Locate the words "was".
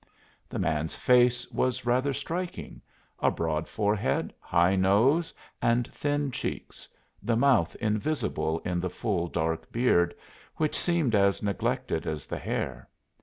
1.51-1.85